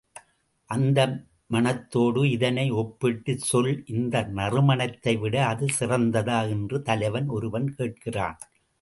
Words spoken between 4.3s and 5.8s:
நறுமணத்தைவிட அது